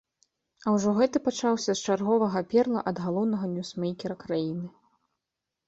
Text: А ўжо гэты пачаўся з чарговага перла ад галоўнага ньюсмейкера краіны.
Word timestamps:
А 0.65 0.71
ўжо 0.75 0.93
гэты 0.99 1.21
пачаўся 1.27 1.75
з 1.75 1.79
чарговага 1.91 2.43
перла 2.55 2.79
ад 2.93 2.97
галоўнага 3.05 3.53
ньюсмейкера 3.55 4.15
краіны. 4.27 4.67